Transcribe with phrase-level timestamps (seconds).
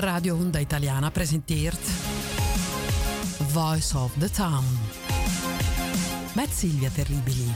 [0.00, 1.80] Radio Honda Italiana presenteert
[3.52, 4.64] Voice of the Town
[6.34, 7.52] met Silvia Terribili.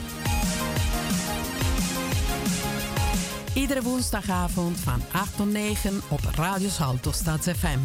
[3.53, 7.79] Iedere woensdagavond van 8 tot 9 op Radio Salto FM.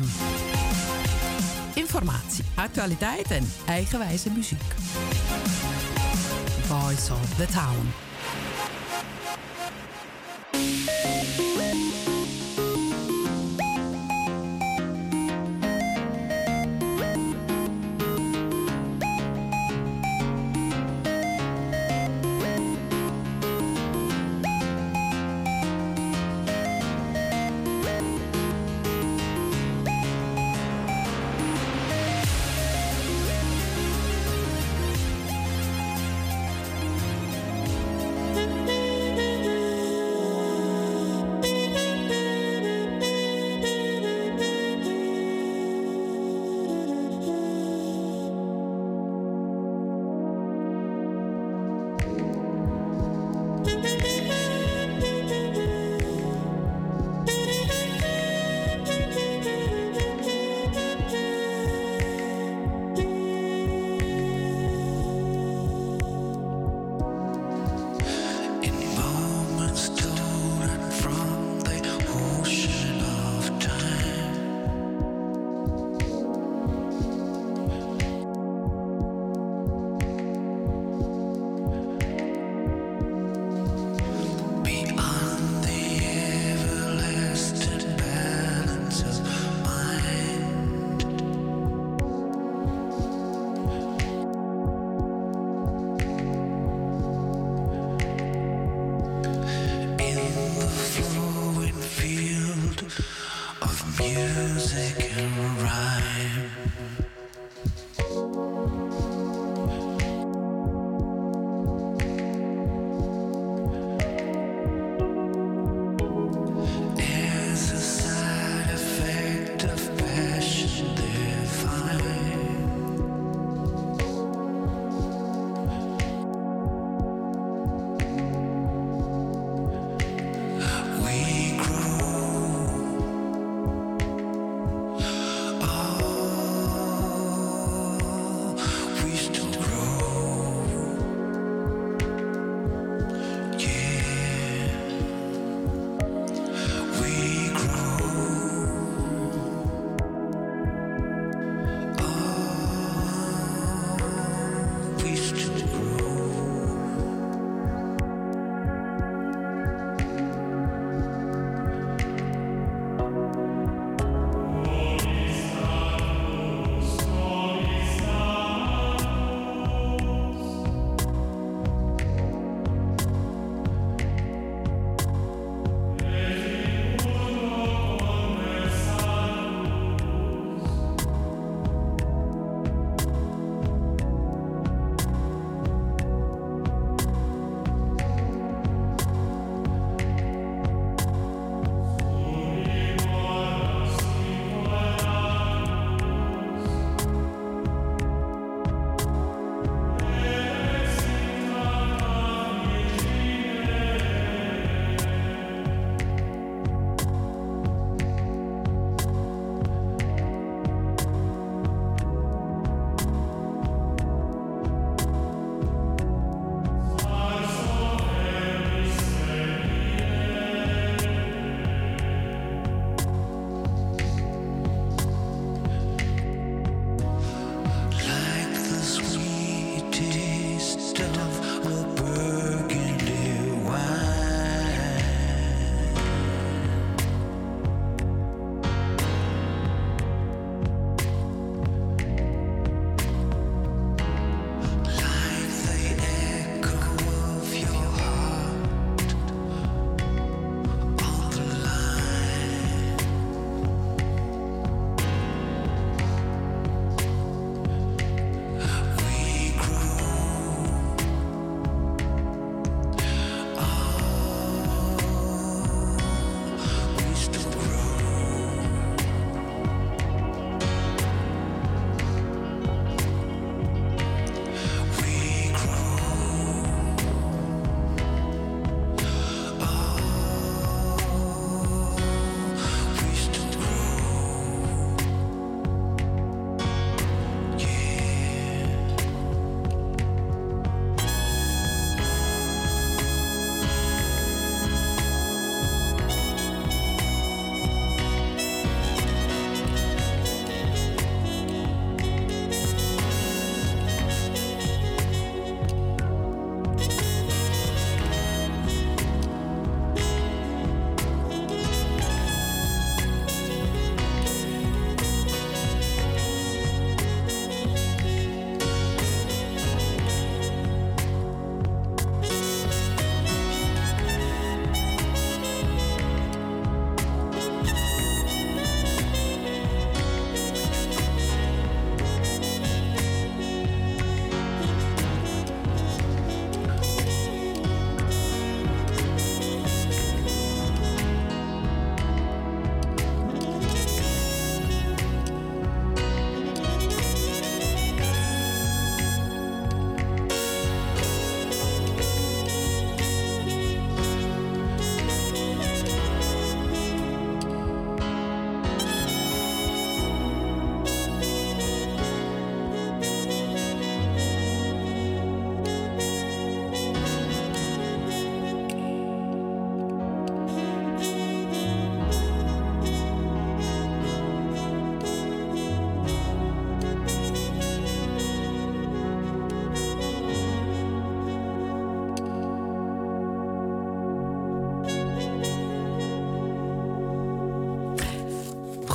[1.75, 4.75] Informatie, actualiteit en eigenwijze muziek.
[6.67, 8.10] Voice of the Town.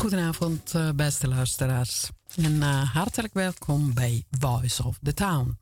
[0.06, 2.10] Goedenavond, uh, beste luisteraars.
[2.36, 5.57] En uh, hartelijk welkom bij Voice of the Town.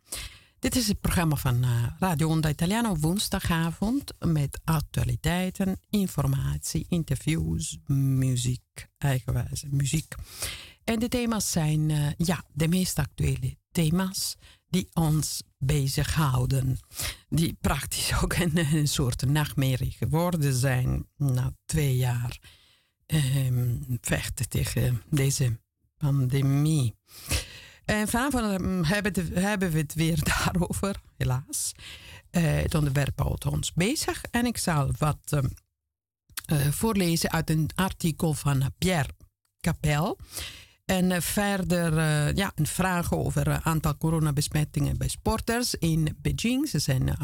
[0.59, 8.87] Dit is het programma van uh, Radio Onda Italiano woensdagavond met actualiteiten, informatie, interviews, muziek,
[8.97, 10.15] eigenwijze muziek.
[10.83, 14.35] En de thema's zijn ja, de meest actuele thema's
[14.69, 16.77] die ons bezighouden.
[17.29, 22.39] Die praktisch ook een, een soort nachtmerrie geworden zijn na twee jaar
[23.07, 25.59] um, vechten tegen deze
[25.97, 26.95] pandemie.
[27.85, 28.83] En vanavond ehm,
[29.33, 31.71] hebben, we het weer daarover, helaas.
[32.31, 34.23] Uh, het onderwerp houdt ons bezig.
[34.31, 35.37] En ik zal wat
[36.51, 39.09] uh, voorlezen uit een artikel van Pierre
[39.59, 40.17] Capel.
[40.85, 41.93] En verder
[42.35, 46.69] ja, een vraag over het aantal coronabesmettingen bij sporters in Beijing.
[46.69, 47.17] Ze zijn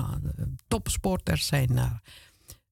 [0.68, 2.02] topsporters zijn naar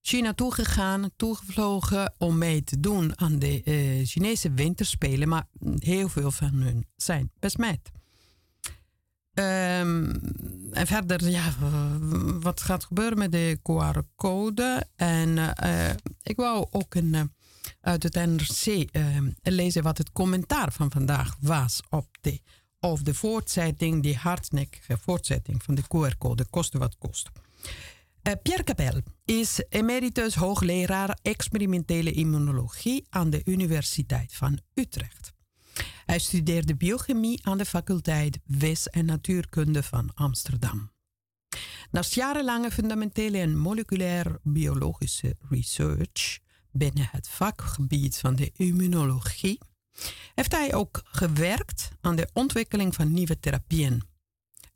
[0.08, 6.32] China toegegaan, toegevlogen om mee te doen aan de uh, Chinese winterspelen, maar heel veel
[6.32, 7.92] van hun zijn besmet.
[9.34, 10.12] Um,
[10.72, 11.54] en verder, ja,
[12.40, 14.88] wat gaat gebeuren met de QR-code?
[14.96, 15.30] En
[15.64, 15.90] uh,
[16.24, 17.22] ik wou ook een, uh,
[17.82, 18.90] uit het NRC
[19.42, 22.42] lezen wat het commentaar van vandaag was op de,
[22.80, 27.30] of de voortzetting, die hardnekkige voortzetting van de QR-code, koste wat kost.
[28.22, 35.34] Eh, Pierre Capel is emeritus hoogleraar experimentele immunologie aan de Universiteit van Utrecht.
[36.06, 40.92] Hij studeerde biochemie aan de faculteit Wes- en Natuurkunde van Amsterdam.
[41.92, 46.40] Naast jarenlange fundamentele en moleculair biologische research
[46.72, 49.60] binnen het vakgebied van de immunologie,
[50.36, 54.02] heeft hij ook gewerkt aan de ontwikkeling van nieuwe therapieën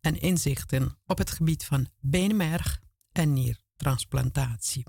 [0.02, 4.86] en inzichten op het gebied van beenmerg, en niertransplantatie.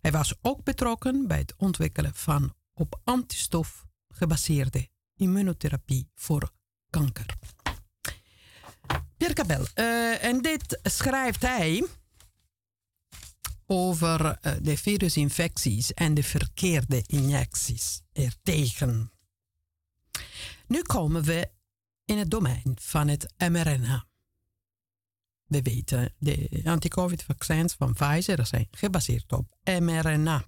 [0.00, 6.52] Hij was ook betrokken bij het ontwikkelen van op antistof gebaseerde immunotherapie voor
[6.90, 7.26] kanker.
[9.16, 11.86] Pierre Cabel, uh, en dit schrijft hij
[13.66, 19.12] over uh, de virusinfecties en de verkeerde injecties ertegen.
[20.66, 21.50] Nu komen we
[22.04, 24.06] in het domein van het mRNA.
[25.52, 30.44] We weten, de anti-COVID-vaccins van Pfizer zijn gebaseerd op mRNA.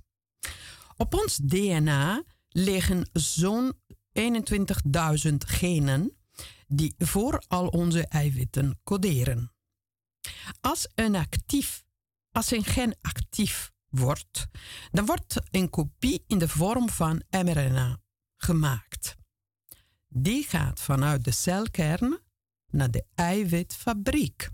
[0.97, 3.73] Op ons DNA liggen zo'n
[4.19, 6.17] 21.000 genen
[6.67, 9.53] die voor al onze eiwitten coderen.
[10.61, 11.85] Als een, actief,
[12.33, 14.47] als een gen actief wordt,
[14.91, 18.01] dan wordt een kopie in de vorm van mRNA
[18.37, 19.17] gemaakt.
[20.09, 22.19] Die gaat vanuit de celkern
[22.71, 24.51] naar de eiwitfabriek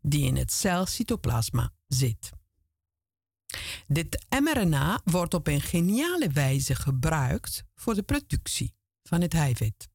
[0.00, 2.30] die in het celcytoplasma zit.
[3.86, 9.88] Dit mRNA wordt op een geniale wijze gebruikt voor de productie van het eiwit.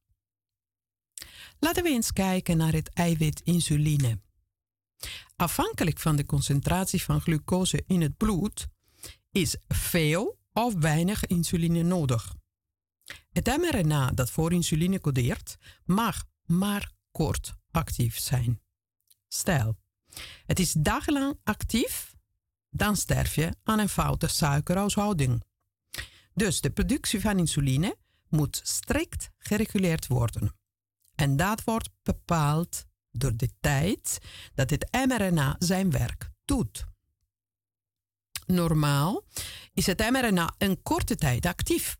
[1.59, 4.19] Laten we eens kijken naar het eiwit insuline.
[5.35, 8.67] Afhankelijk van de concentratie van glucose in het bloed
[9.31, 12.35] is veel of weinig insuline nodig.
[13.29, 18.61] Het mRNA dat voor insuline codeert mag maar kort actief zijn.
[19.27, 19.77] Stel,
[20.45, 22.15] het is dagenlang actief,
[22.69, 25.43] dan sterf je aan een foute suikerhuishouding.
[26.33, 27.97] Dus de productie van insuline
[28.29, 30.55] moet strikt gereguleerd worden.
[31.15, 34.19] En dat wordt bepaald door de tijd
[34.53, 36.85] dat het mRNA zijn werk doet.
[38.45, 39.23] Normaal
[39.73, 41.97] is het mRNA een korte tijd actief.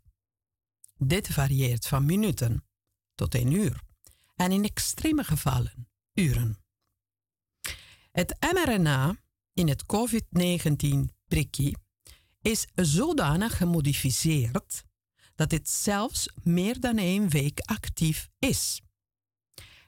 [0.98, 2.66] Dit varieert van minuten
[3.16, 3.82] tot een uur
[4.36, 6.65] en in extreme gevallen uren.
[8.16, 9.16] Het mRNA
[9.54, 11.78] in het COVID-19-prikkie
[12.42, 14.84] is zodanig gemodificeerd
[15.36, 18.82] dat het zelfs meer dan één week actief is.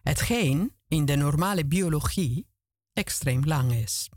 [0.02, 2.48] Hetgeen in de normale biologie
[2.94, 4.10] extreem lang is.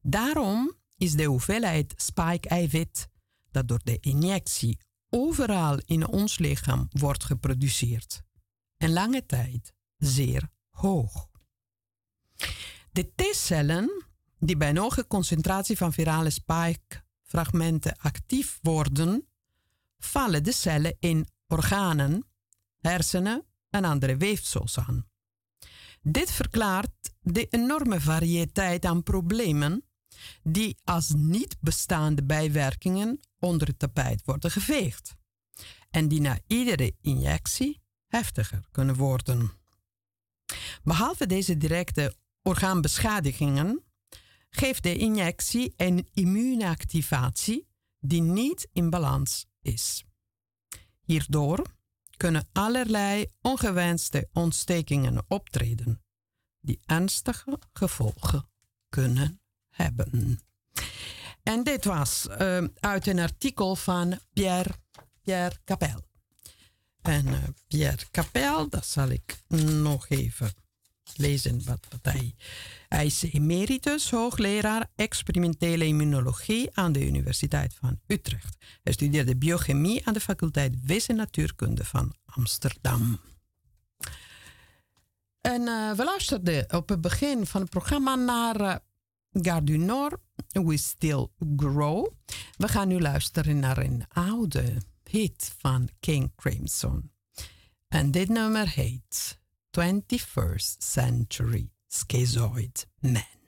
[0.00, 3.08] Daarom is de hoeveelheid spike-eiwit
[3.50, 8.22] dat door de injectie overal in ons lichaam wordt geproduceerd
[8.76, 11.30] en lange tijd zeer hoog.
[12.92, 14.04] De T-cellen,
[14.38, 19.28] die bij een hoge concentratie van virale spike-fragmenten actief worden,
[19.98, 22.26] vallen de cellen in organen,
[22.80, 25.06] hersenen en andere weefsels aan.
[26.02, 29.84] Dit verklaart de enorme variëteit aan problemen
[30.42, 35.14] die als niet bestaande bijwerkingen onder het tapijt worden geveegd
[35.90, 39.50] en die na iedere injectie heftiger kunnen worden.
[40.82, 43.84] Behalve deze directe orgaanbeschadigingen
[44.50, 47.68] geeft de injectie een immuunactivatie
[47.98, 50.04] die niet in balans is.
[51.02, 51.62] Hierdoor
[52.16, 56.02] kunnen allerlei ongewenste ontstekingen optreden,
[56.60, 58.48] die ernstige gevolgen
[58.88, 60.40] kunnen hebben.
[61.42, 64.74] En dit was uh, uit een artikel van Pierre,
[65.22, 66.00] Pierre Capel.
[67.02, 69.42] En uh, Pierre Capel, dat zal ik
[69.82, 70.52] nog even
[71.16, 72.34] lezen wat, wat hij...
[72.88, 78.56] Hij is emeritus hoogleraar experimentele immunologie aan de Universiteit van Utrecht.
[78.82, 83.20] Hij studeerde biochemie aan de faculteit Wezen Natuurkunde van Amsterdam.
[85.40, 88.80] En uh, we luisterden op het begin van het programma naar
[89.32, 92.08] uh, du Nord, We Still Grow.
[92.56, 94.76] We gaan nu luisteren naar een oude
[95.10, 97.10] hit van King Crimson.
[97.88, 99.40] En dit nummer heet
[99.74, 103.41] 21st Century Schizoid Man.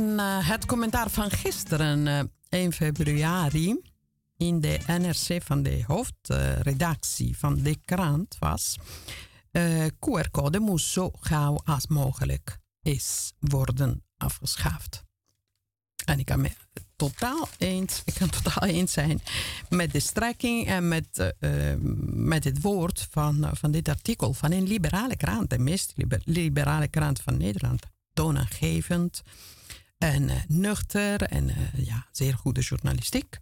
[0.00, 3.80] En uh, het commentaar van gisteren, uh, 1 februari,
[4.36, 8.76] in de NRC van de hoofdredactie van de krant was...
[9.52, 15.04] Uh, QR-code moet zo gauw als mogelijk is worden afgeschaft.
[16.04, 16.50] En ik kan me
[16.96, 19.20] totaal eens, ik kan totaal eens zijn
[19.68, 21.72] met de strekking en met, uh,
[22.12, 25.92] met het woord van, van dit artikel van een liberale krant, de meest
[26.24, 27.82] liberale krant van Nederland.
[28.12, 29.22] Toonaangevend
[30.00, 33.38] en uh, nuchter en uh, ja, zeer goede journalistiek.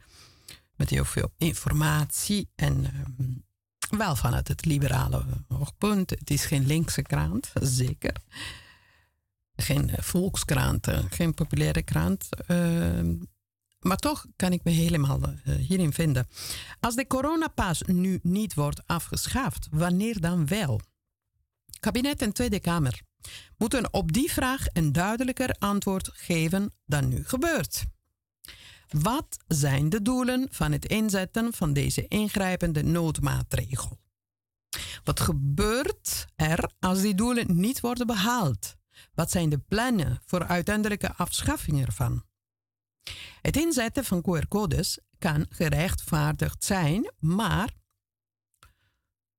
[0.77, 2.87] Met heel veel informatie en
[3.91, 6.11] wel vanuit het liberale oogpunt.
[6.11, 8.13] Het is geen linkse krant, zeker
[9.57, 12.29] geen volkskrant, geen populaire krant.
[12.47, 13.15] Uh,
[13.79, 16.27] maar toch kan ik me helemaal hierin vinden.
[16.81, 20.81] Als de coronapas nu niet wordt afgeschaft, wanneer dan wel?
[21.81, 23.03] Kabinet en Tweede Kamer
[23.57, 27.85] moeten op die vraag een duidelijker antwoord geven dan nu gebeurt.
[28.89, 33.99] Wat zijn de doelen van het inzetten van deze ingrijpende noodmaatregel?
[35.05, 38.77] Wat gebeurt er als die doelen niet worden behaald?
[39.15, 42.25] Wat zijn de plannen voor uiteindelijke afschaffing ervan?
[43.43, 47.75] Het inzetten van QR-codes kan gerechtvaardigd zijn, maar,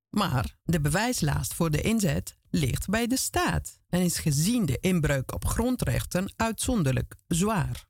[0.10, 5.34] maar de bewijslast voor de inzet ligt bij de staat en is gezien de inbreuk
[5.34, 7.88] op grondrechten uitzonderlijk zwaar.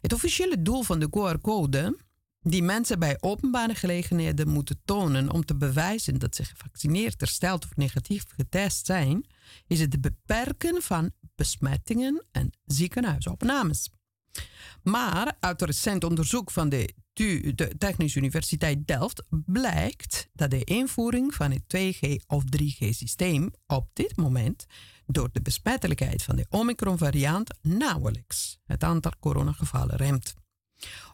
[0.00, 1.98] Het officiële doel van de QR-code,
[2.40, 7.76] die mensen bij openbare gelegenheden moeten tonen om te bewijzen dat ze gevaccineerd, hersteld of
[7.76, 9.26] negatief getest zijn,
[9.66, 13.90] is het beperken van besmettingen en ziekenhuisopnames.
[14.82, 16.94] Maar uit recent onderzoek van de,
[17.54, 24.16] de Technische Universiteit Delft blijkt dat de invoering van het 2G of 3G-systeem op dit
[24.16, 24.66] moment
[25.06, 30.34] door de besmettelijkheid van de Omicron-variant nauwelijks het aantal coronagevallen remt.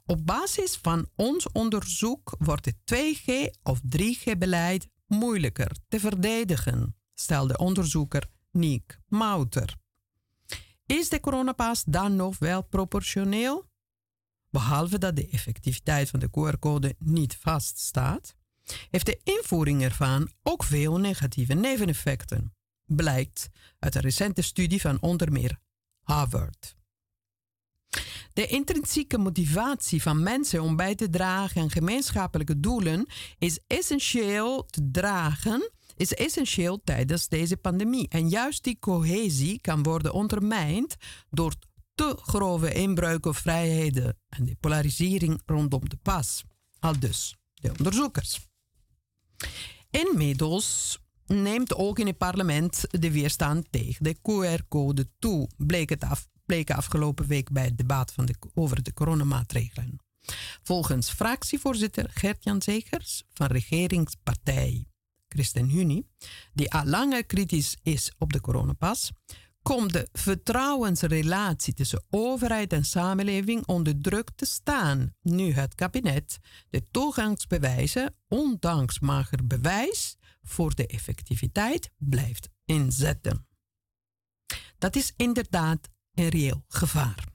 [0.06, 8.26] Op basis van ons onderzoek wordt het 2G of 3G-beleid moeilijker te verdedigen, stelde onderzoeker
[8.50, 9.80] Niek Mouter.
[10.92, 13.66] Is de coronapas dan nog wel proportioneel?
[14.50, 18.35] Behalve dat de effectiviteit van de QR-code niet vaststaat,
[18.90, 25.33] heeft de invoering ervan ook veel negatieve neveneffecten, blijkt uit een recente studie van onder
[25.33, 25.59] meer
[26.02, 26.76] Harvard.
[28.33, 33.07] De intrinsieke motivatie van mensen om bij te dragen aan gemeenschappelijke doelen
[33.38, 38.09] is essentieel te dragen is essentieel tijdens deze pandemie.
[38.09, 40.96] En juist die cohesie kan worden ondermijnd
[41.31, 41.55] door
[41.94, 46.42] te grove inbreuken op vrijheden en de polarisering rondom de pas.
[46.78, 48.40] Al dus de onderzoekers.
[49.90, 56.28] Inmiddels neemt ook in het parlement de weerstand tegen de QR-code toe, bleek het af,
[56.46, 58.14] bleek afgelopen week bij het debat
[58.55, 59.96] over de coronamaatregelen.
[60.62, 64.87] Volgens fractievoorzitter Gert-Jan Zegers van regeringspartij
[65.32, 66.06] ChristenUnie,
[66.52, 69.10] die al langer kritisch is op de coronapas,
[69.62, 76.38] komt de vertrouwensrelatie tussen overheid en samenleving onder druk te staan, nu het kabinet
[76.70, 83.46] de toegangsbewijzen, ondanks mager bewijs, voor de effectiviteit blijft inzetten.
[84.78, 87.31] Dat is inderdaad een reëel gevaar.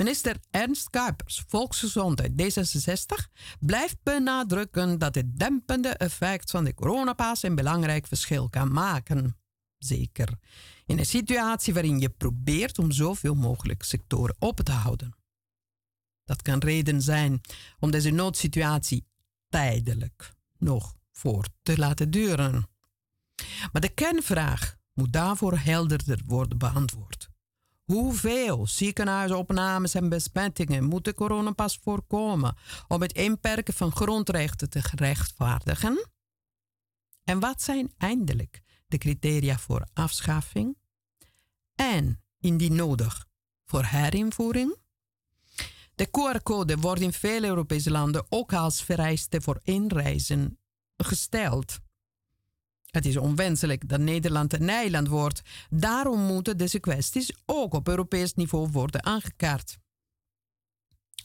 [0.00, 7.54] Minister Ernst Kuipers, Volksgezondheid D66, blijft benadrukken dat het dempende effect van de coronapas een
[7.54, 9.36] belangrijk verschil kan maken.
[9.78, 10.38] Zeker
[10.86, 15.16] in een situatie waarin je probeert om zoveel mogelijk sectoren open te houden.
[16.24, 17.40] Dat kan reden zijn
[17.78, 19.06] om deze noodsituatie
[19.48, 22.68] tijdelijk nog voor te laten duren.
[23.72, 27.29] Maar de kernvraag moet daarvoor helderder worden beantwoord.
[27.90, 32.56] Hoeveel ziekenhuisopnames en besmettingen moet de coronapas voorkomen
[32.88, 36.08] om het inperken van grondrechten te gerechtvaardigen?
[37.24, 40.76] En wat zijn eindelijk de criteria voor afschaffing?
[41.74, 43.26] En, indien nodig,
[43.64, 44.76] voor herinvoering?
[45.94, 50.58] De QR-code wordt in veel Europese landen ook als vereiste voor inreizen
[50.96, 51.78] gesteld.
[52.90, 55.42] Het is onwenselijk dat Nederland een eiland wordt.
[55.70, 59.78] Daarom moeten deze kwesties ook op Europees niveau worden aangekaart.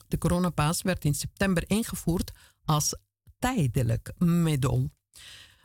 [0.08, 2.32] De coronapas werd in september ingevoerd
[2.66, 2.96] als
[3.40, 4.90] tijdelijk middel.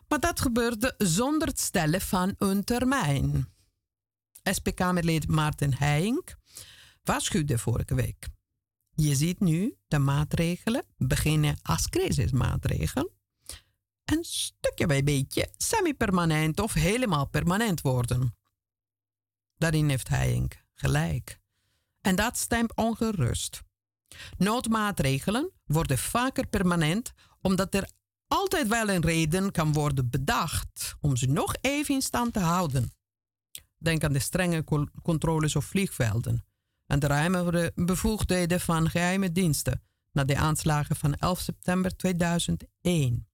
[0.08, 3.48] Maar dat gebeurde zonder het stellen van een termijn.
[4.42, 6.36] SP-Kamerlid Maarten Heijink
[7.02, 8.28] waarschuwde vorige week.
[8.94, 13.12] Je ziet nu de maatregelen beginnen als crisismaatregel
[14.10, 18.36] en stukje bij beetje semi-permanent of helemaal permanent worden.
[19.56, 21.40] Daarin heeft Heijink gelijk.
[22.00, 23.62] En dat stemt ongerust.
[24.36, 27.90] Noodmaatregelen worden vaker permanent omdat er
[28.26, 32.92] altijd wel een reden kan worden bedacht om ze nog even in stand te houden.
[33.78, 34.64] Denk aan de strenge
[35.02, 36.44] controles op vliegvelden
[36.86, 43.29] en de ruime bevoegdheden van geheime diensten na de aanslagen van 11 september 2001.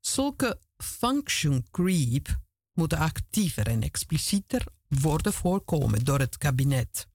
[0.00, 2.40] Zulke function creep
[2.72, 7.08] moeten actiever en explicieter worden voorkomen door het kabinet.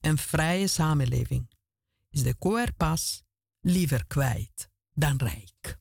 [0.00, 1.50] Een vrije samenleving
[2.10, 3.22] is de coerpas
[3.60, 5.78] liever kwijt dan rijk.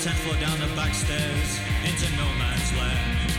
[0.00, 3.32] ten floor down the back stairs into no man's land.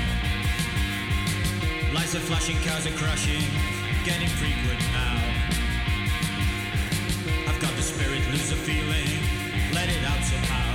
[1.94, 3.46] Lights are flashing, cars are crashing,
[4.04, 5.22] getting frequent now.
[7.48, 9.20] I've got the spirit, lose the feeling,
[9.74, 10.69] let it out somehow.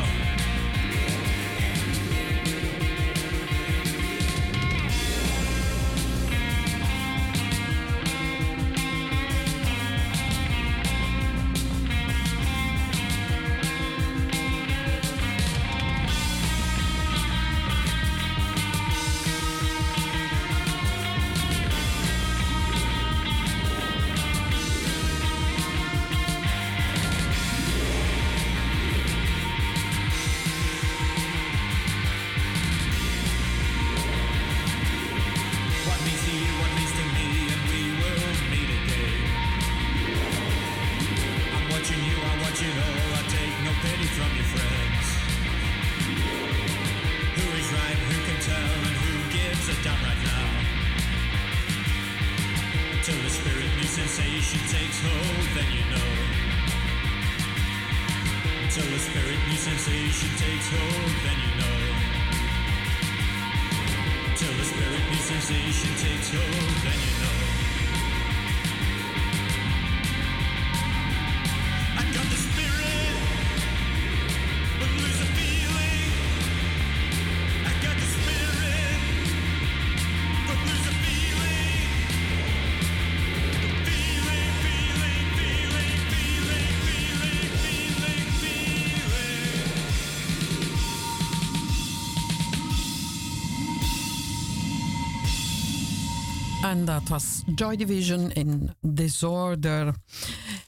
[96.74, 99.94] En dat was Joy Division in Disorder.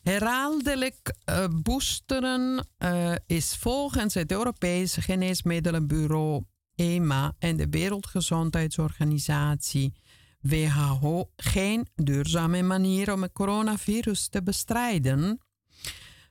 [0.02, 9.92] Herhaaldelijk uh, boosteren uh, is volgens het Europese Geneesmiddelenbureau EMA en de Wereldgezondheidsorganisatie
[10.40, 15.38] WHO geen duurzame manier om het coronavirus te bestrijden.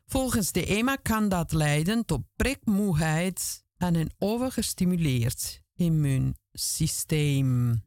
[0.05, 7.84] Volgens de EMA kan dat leiden tot prikmoeheid en een overgestimuleerd immuunsysteem.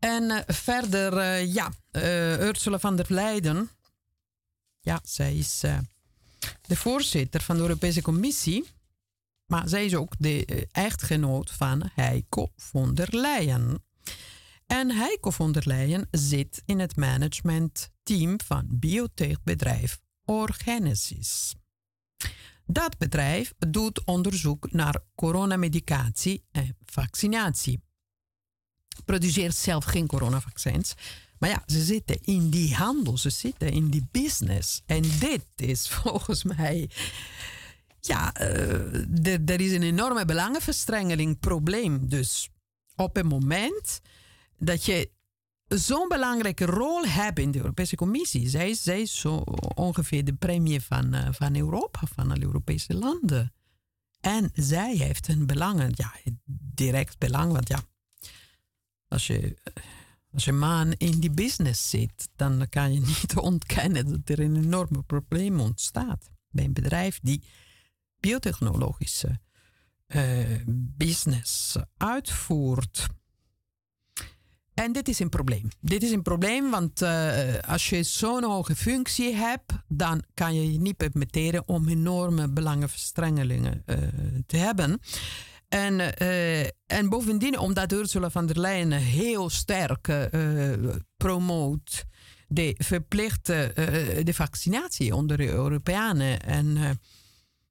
[0.00, 3.70] En uh, verder, uh, ja, uh, Ursula van der Leyen.
[4.80, 5.60] Ja, zij is
[6.62, 8.68] de voorzitter van de Europese Commissie.
[9.46, 13.82] Maar zij is ook de echtgenoot van Heiko von der Leyen.
[14.66, 21.54] En Heiko von der Leyen zit in het managementteam van biotechbedrijf Orgenesis.
[22.66, 27.80] Dat bedrijf doet onderzoek naar coronamedicatie en vaccinatie.
[29.04, 30.94] Produceert zelf geen coronavaccins.
[31.38, 34.82] Maar ja, ze zitten in die handel, ze zitten in die business.
[34.86, 36.90] En dit is volgens mij.
[38.00, 42.08] Ja, uh, er is een enorme belangenverstrengeling probleem.
[42.08, 42.48] Dus
[42.96, 44.00] op het moment
[44.58, 45.10] dat je
[45.66, 49.36] zo'n belangrijke rol hebt in de Europese Commissie, zij, zij is zo
[49.74, 53.52] ongeveer de premier van, uh, van Europa, van alle Europese landen.
[54.20, 56.12] En zij heeft een belang, ja,
[56.74, 57.82] direct belang, want ja,
[59.10, 59.56] als je
[60.32, 64.56] als je man in die business zit, dan kan je niet ontkennen dat er een
[64.56, 67.42] enorme probleem ontstaat bij een bedrijf die
[68.20, 69.40] biotechnologische
[70.08, 70.46] uh,
[70.96, 73.06] business uitvoert.
[74.74, 75.68] En dit is een probleem.
[75.80, 80.72] Dit is een probleem, want uh, als je zo'n hoge functie hebt, dan kan je
[80.72, 83.84] je niet permitteren om enorme belangenverstrengelingen
[84.46, 85.00] te hebben.
[85.70, 92.04] En, uh, en bovendien, omdat Ursula van der Leyen heel sterk uh, promoot
[92.48, 96.40] de verplichte uh, de vaccinatie onder de Europeanen.
[96.40, 96.98] En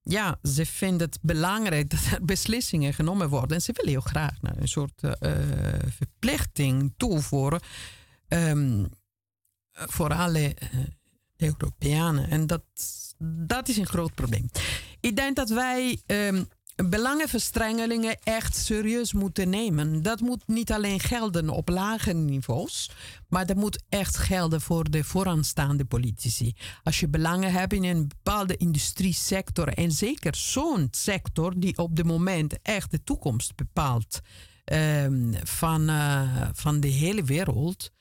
[0.01, 3.57] ja, ze vinden het belangrijk dat er beslissingen genomen worden.
[3.57, 5.01] En ze willen heel graag een soort
[5.87, 7.61] verplichting toevoegen
[8.27, 8.87] um,
[9.71, 10.55] voor alle
[11.37, 12.29] Europeanen.
[12.29, 12.63] En dat,
[13.17, 14.49] dat is een groot probleem.
[14.99, 16.01] Ik denk dat wij.
[16.05, 16.47] Um,
[16.85, 20.01] belangenverstrengelingen echt serieus moeten nemen.
[20.01, 22.91] Dat moet niet alleen gelden op lage niveaus,
[23.27, 26.55] maar dat moet echt gelden voor de vooraanstaande politici.
[26.83, 32.05] Als je belangen hebt in een bepaalde industriesector en zeker zo'n sector die op dit
[32.05, 34.19] moment echt de toekomst bepaalt
[34.73, 37.91] um, van, uh, van de hele wereld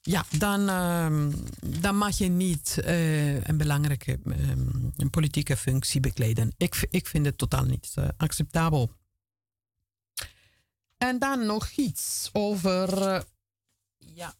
[0.00, 1.34] ja, dan, uh,
[1.80, 4.18] dan mag je niet uh, een belangrijke
[4.96, 6.54] een politieke functie bekleden.
[6.56, 8.92] Ik, vind het totaal niet uh, acceptabel.
[10.96, 13.20] En dan nog iets over uh,
[13.98, 14.34] ja,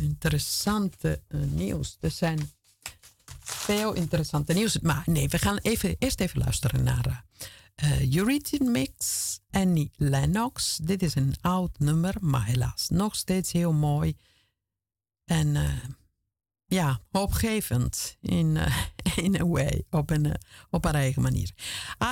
[0.00, 1.96] interessante nieuws.
[2.00, 2.50] Er zijn
[3.40, 4.78] veel interessante nieuws.
[4.78, 7.24] Maar nee, we gaan even, eerst even luisteren naar
[7.84, 10.78] uh, Eurythmics Annie Lennox.
[10.82, 14.16] Dit is een oud nummer, maar helaas nog steeds heel mooi.
[15.32, 15.70] En uh,
[16.66, 18.78] ja, hoopgevend in, uh,
[19.24, 20.32] in a way, op een, uh,
[20.70, 21.52] op haar eigen manier.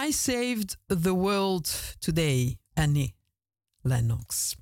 [0.07, 3.15] I saved the world today, Annie
[3.81, 4.57] Lennox.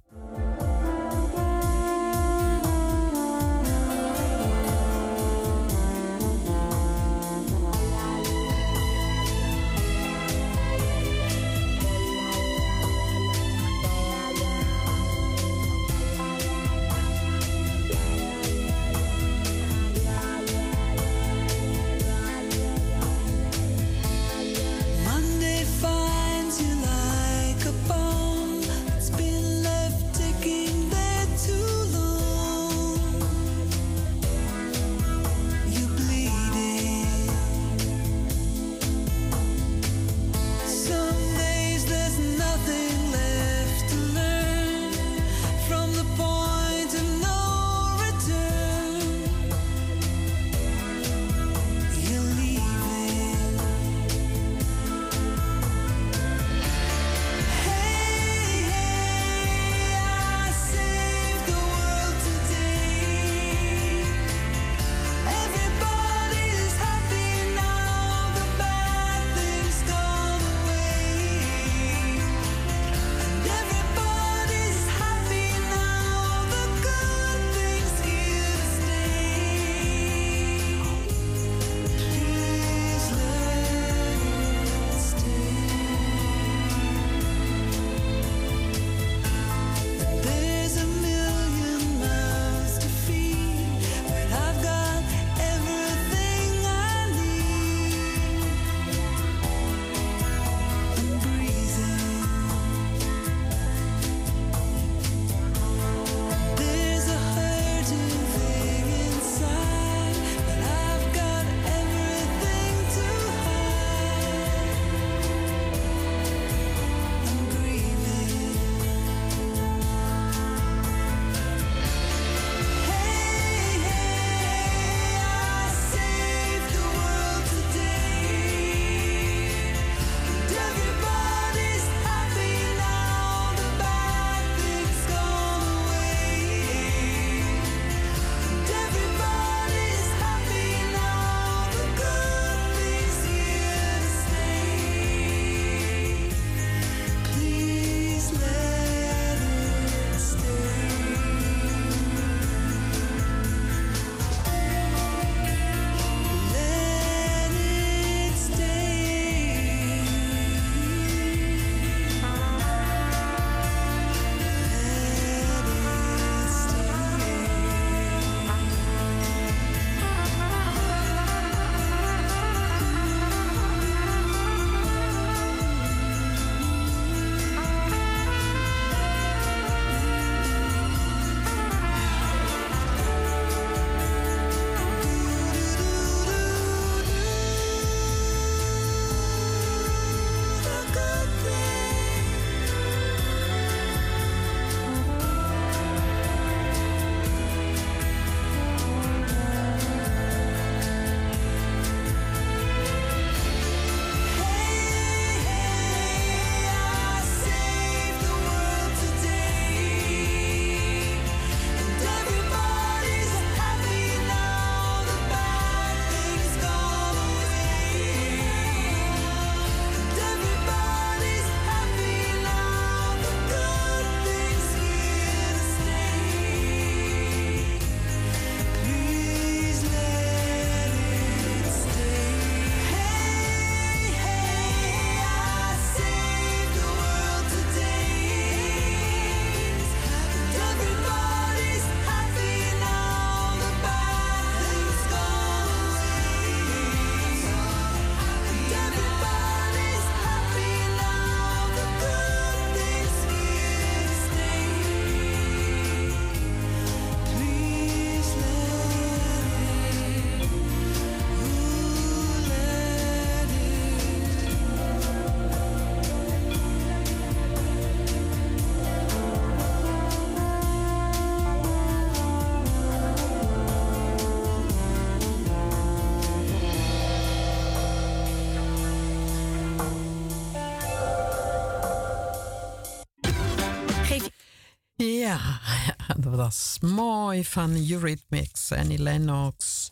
[286.37, 289.91] Dat is mooi van Eurythmics, Annie Lennox.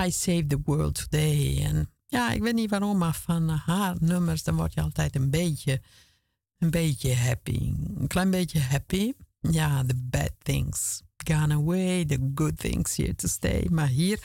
[0.00, 1.64] I Save the World Today.
[1.64, 5.30] En ja, ik weet niet waarom, maar van haar nummers, dan word je altijd een
[5.30, 5.80] beetje,
[6.58, 7.72] een beetje happy.
[7.96, 9.12] Een klein beetje happy.
[9.40, 13.66] Ja, the bad things gone away, the good things here to stay.
[13.70, 14.18] Maar hier,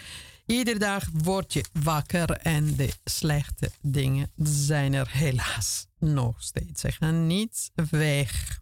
[0.46, 6.82] iedere dag word je wakker en de slechte dingen zijn er helaas nog steeds.
[6.82, 8.59] Ze gaan niet weg.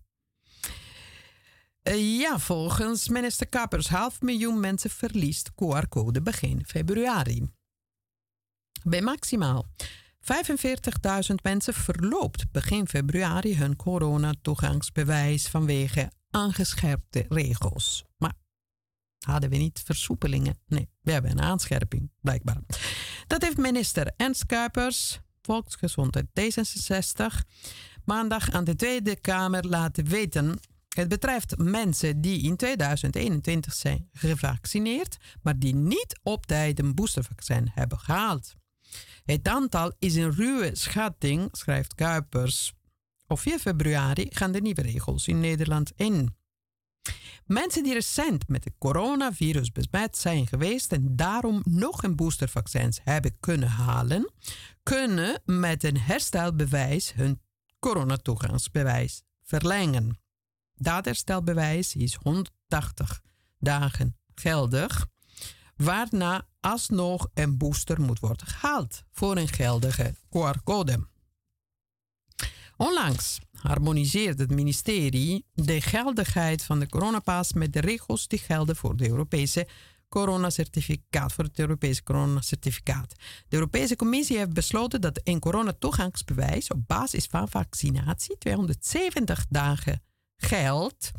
[1.88, 7.52] Eh, ja, volgens minister Kappers, half miljoen mensen verliest QR-code begin februari.
[8.84, 9.66] Bij maximaal
[10.20, 18.04] 45.000 mensen verloopt begin februari hun coronatoegangsbewijs vanwege aangescherpte regels.
[18.18, 18.34] Maar
[19.26, 20.60] hadden we niet versoepelingen?
[20.66, 22.62] Nee, we hebben een aanscherping, blijkbaar.
[23.28, 27.26] Dat heeft minister Ernst Kuipers, Volksgezondheid D66,
[28.06, 30.60] maandag aan de Tweede Kamer laten weten.
[30.98, 37.72] Het betreft mensen die in 2021 zijn gevaccineerd, maar die niet op tijd een boostervaccin
[37.74, 38.56] hebben gehaald.
[39.26, 42.74] Het aantal is een ruwe schatting, schrijft Kuipers.
[43.28, 46.36] Op 4 februari gaan de nieuwe regels in Nederland in.
[47.46, 53.38] Mensen die recent met het coronavirus besmet zijn geweest en daarom nog een boostervaccin hebben
[53.40, 54.32] kunnen halen,
[54.84, 57.42] kunnen met een herstelbewijs hun
[57.80, 60.26] coronatoegangsbewijs verlengen.
[60.78, 63.22] Dat herstelbewijs is 180
[63.60, 65.08] dagen geldig,
[65.76, 71.08] waarna alsnog een booster moet worden gehaald voor een geldige QR-code.
[72.78, 78.96] Onlangs harmoniseert het ministerie de geldigheid van de coronapas met de regels die gelden voor
[78.96, 79.68] de Europese
[80.10, 83.16] coronacertificaat, voor het Europese coronacertificaat.
[83.48, 90.02] De Europese Commissie heeft besloten dat een coronatoegangsbewijs op basis van vaccinatie 270 dagen
[90.38, 91.12] geldt.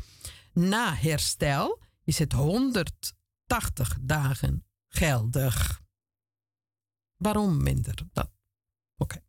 [0.53, 5.81] Na herstel is het 180 dagen geldig.
[7.15, 7.95] Waarom minder?
[8.13, 8.31] Dat.
[8.97, 9.23] Oké.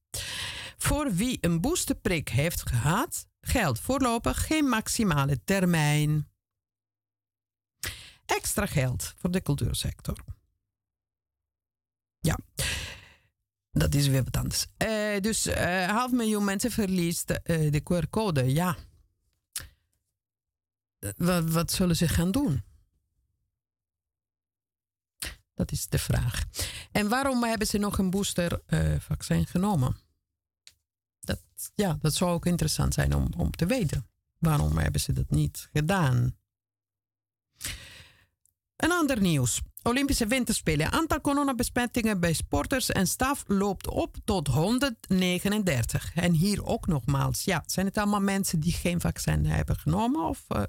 [0.77, 6.29] Voor wie een boosterprik heeft gehad, geldt voorlopig geen maximale termijn.
[8.25, 10.25] Extra geld voor de cultuursector.
[12.19, 12.39] Ja,
[13.71, 14.67] dat is weer wat anders.
[14.79, 18.53] Uh, dus uh, half miljoen mensen verliest uh, de QR-code.
[18.53, 18.77] Ja.
[21.17, 22.63] Wat, zullen ze gaan doen?
[25.55, 26.45] Dat is de vraag.
[26.93, 29.97] En waarom hebben ze nog een boostervaccin genomen?
[31.21, 31.41] Dat,
[31.75, 34.09] ja, dat zou ook interessant zijn om, om te weten.
[34.39, 36.37] Waarom hebben ze dat niet gedaan?
[38.77, 39.61] Een ander nieuws.
[39.83, 40.93] Olympische Winterspelen.
[40.93, 46.15] Aantal coronabesmettingen bij sporters en staf loopt op tot 139.
[46.15, 47.45] En hier ook nogmaals.
[47.45, 50.29] Ja, zijn het allemaal mensen die geen vaccin hebben genomen?
[50.29, 50.63] Of uh,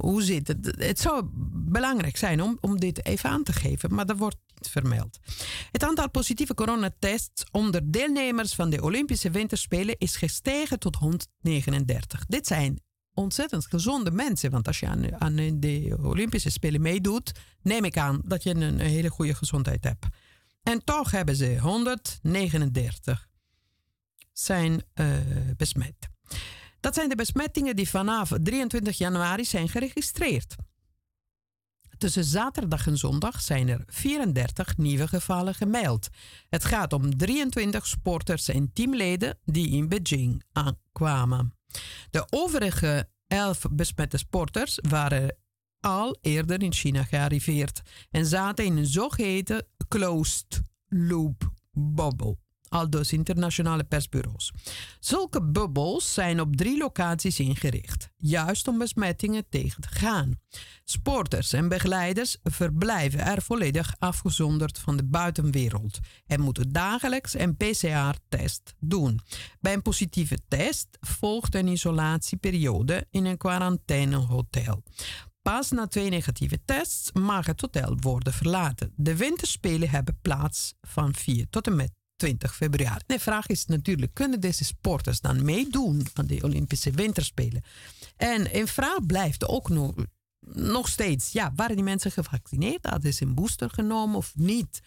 [0.00, 0.54] hoe het?
[0.78, 4.68] Het zou belangrijk zijn om, om dit even aan te geven, maar dat wordt niet
[4.68, 5.18] vermeld.
[5.72, 12.26] Het aantal positieve coronatests onder deelnemers van de Olympische Winterspelen is gestegen tot 139.
[12.26, 12.80] Dit zijn
[13.14, 17.32] ontzettend gezonde mensen, want als je aan, de Olympische Spelen meedoet,
[17.62, 20.06] neem ik aan dat je een, hele goede gezondheid hebt.
[20.62, 23.28] En toch hebben ze 139
[24.32, 25.06] zijn uh,
[25.56, 25.94] besmet.
[26.86, 30.54] Dat zijn de besmettingen die vanaf 23 januari zijn geregistreerd.
[31.98, 36.08] Tussen zaterdag en zondag zijn er 34 nieuwe gevallen gemeld.
[36.48, 41.54] Het gaat om 23 sporters en teamleden die in Beijing aankwamen.
[42.10, 45.36] De overige 11 besmette sporters waren
[45.80, 52.36] al eerder in China gearriveerd en zaten in een zogeheten closed loop bubble
[52.76, 54.52] aldus internationale persbureaus.
[55.00, 60.38] Zulke bubbels zijn op drie locaties ingericht, juist om besmettingen tegen te gaan.
[60.84, 68.74] Sporters en begeleiders verblijven er volledig afgezonderd van de buitenwereld en moeten dagelijks een PCR-test
[68.78, 69.20] doen.
[69.60, 74.82] Bij een positieve test volgt een isolatieperiode in een quarantainehotel.
[75.42, 78.92] Pas na twee negatieve tests mag het hotel worden verlaten.
[78.96, 83.02] De winterspelen hebben plaats van 4 tot en met 20 februari.
[83.06, 87.62] De vraag is natuurlijk, kunnen deze sporters dan meedoen aan de Olympische Winterspelen?
[88.16, 89.94] En een vraag blijft ook nog,
[90.54, 92.86] nog steeds, ja, waren die mensen gevaccineerd?
[92.86, 94.80] Hadden ze een booster genomen of niet?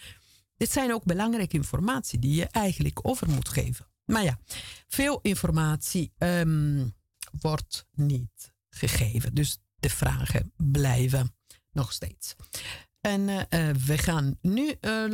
[0.57, 3.87] Dit zijn ook belangrijke informatie die je eigenlijk over moet geven.
[4.05, 4.39] Maar ja,
[4.87, 6.95] veel informatie um,
[7.41, 9.33] wordt niet gegeven.
[9.33, 11.35] Dus de vragen blijven
[11.71, 12.35] nog steeds.
[13.01, 15.05] En uh, we gaan nu uh,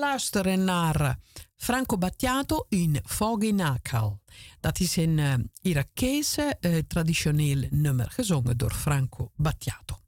[0.00, 1.18] luisteren naar
[1.56, 4.20] Franco Battiato in Foggy Nakal.
[4.60, 6.58] Dat is een Irakese
[6.88, 9.98] traditioneel nummer gezongen door Franco Battiato.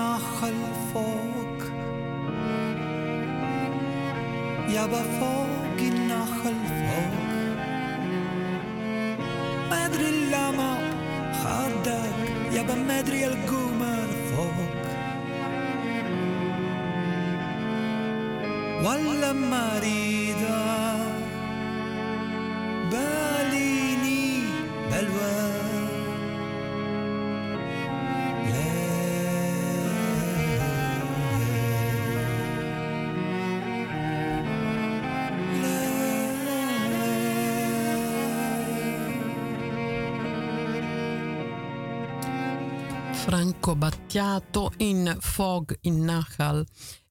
[0.00, 1.58] أنا الفوق
[4.68, 7.14] يابا فوق أنا الفوق
[9.70, 10.78] ما أدري لما
[11.42, 14.80] خدك يابا ما أدري القمر فوق.
[18.84, 20.19] ولا مريض
[43.30, 46.08] Franco Battiato in Fog in.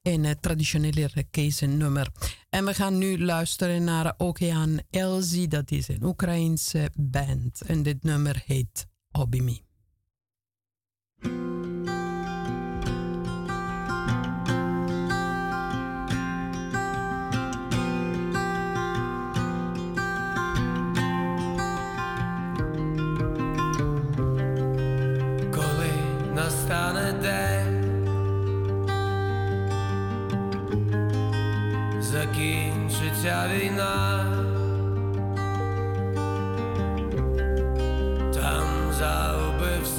[0.01, 2.07] Een eh, traditionele Irakese nummer.
[2.49, 5.47] En we gaan nu luisteren naar Okean Elzi.
[5.47, 7.61] Dat is een Oekraïense band.
[7.61, 9.68] En dit nummer heet Obimi.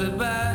[0.01, 0.50] goodbye.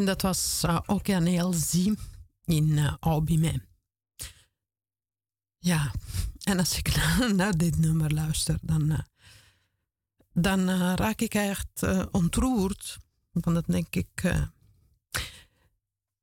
[0.00, 1.52] En dat was uh, ook een heel
[2.44, 3.62] in uh.
[5.58, 5.92] Ja,
[6.42, 6.94] en als ik
[7.34, 8.98] naar, dit nummer luister, dan, uh,
[10.32, 12.98] dan raak ik echt ontroerd.
[13.30, 14.42] Want dan denk ik,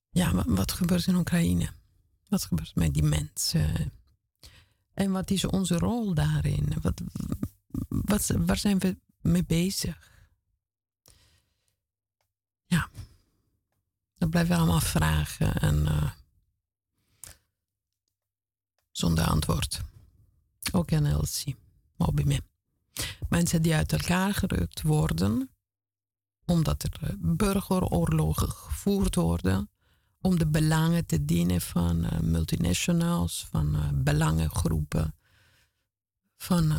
[0.09, 1.69] ja, wat, wat, gebeurt in Oekraïne?
[2.27, 3.91] Wat gebeurt met die mensen?
[4.93, 6.73] En wat is onze rol daarin?
[6.81, 7.01] Wat,
[7.87, 10.11] wat, waar zijn we mee bezig?
[12.65, 12.89] Ja,
[14.31, 15.87] dat blijven allemaal vragen en
[18.91, 19.81] zonder antwoord.
[20.71, 21.55] Ook in Elsie,
[21.95, 22.41] Mobime.
[23.29, 25.49] Mensen die uit elkaar gerukt worden,
[26.45, 29.69] omdat er burgeroorlogen gevoerd worden,
[30.21, 35.15] om de belangen te dienen van uh, multinationals, van belangengroepen,
[36.37, 36.73] van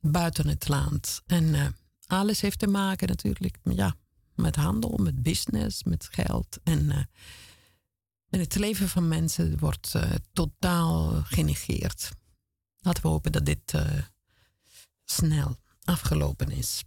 [0.00, 1.22] buiten het land.
[1.26, 1.76] En
[2.06, 3.96] alles heeft te maken natuurlijk ja,
[4.36, 6.58] met handel, met business, met geld.
[6.64, 6.90] En,
[8.30, 9.94] en het leven van mensen wordt
[10.32, 12.10] totaal genegeerd.
[12.78, 13.82] Laten we hopen dat dit uh,
[15.04, 16.82] snel afgelopen is.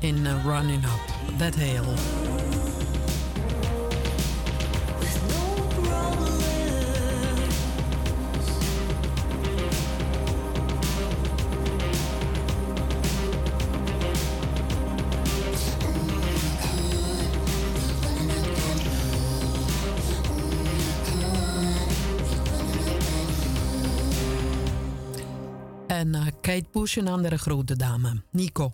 [0.00, 1.84] In uh, Running Up That Hill.
[25.86, 28.72] En uh, Kate Bush, een andere grote dame, Nico.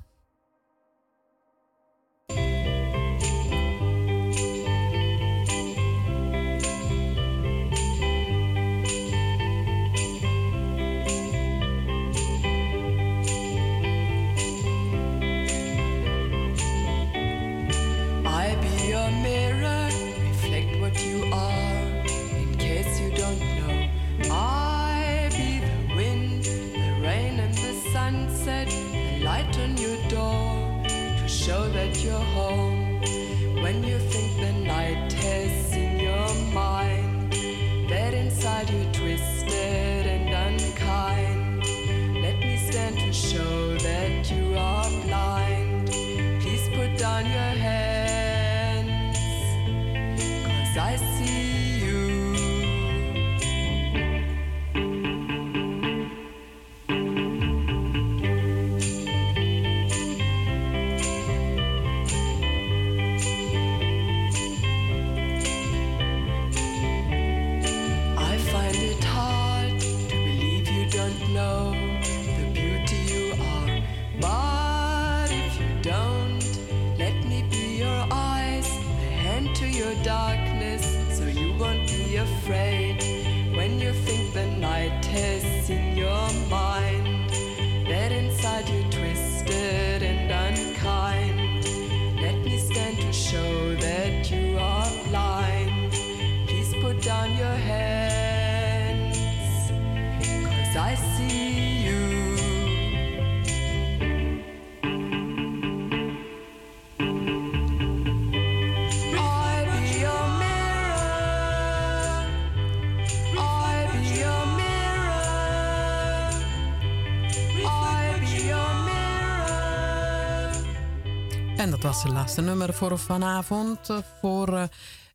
[121.95, 123.91] was het laatste nummer voor vanavond.
[123.91, 124.69] Eh, voor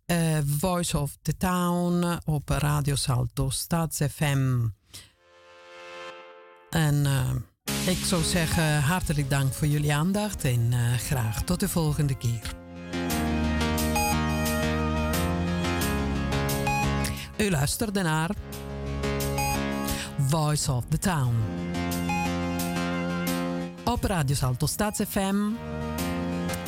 [0.06, 4.68] eh, eh, Voice of the Town op Radio Salto Stads FM.
[6.70, 7.06] En
[7.86, 12.54] ik zou zeggen hartelijk dank voor jullie aandacht en graag tot de volgende keer.
[17.38, 18.30] U luisterde naar
[20.28, 21.36] Voice of the Town.
[23.84, 25.36] Op Radio Salto Stads FM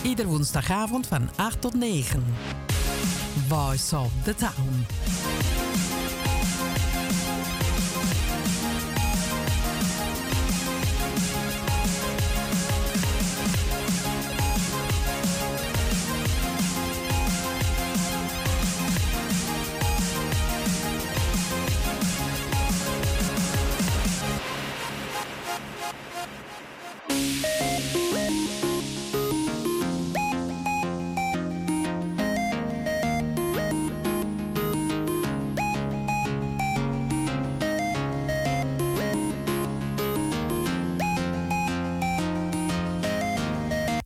[0.04, 2.24] Ieder woensdagavond van 8 tot 9.
[3.48, 4.86] Voice of the Town.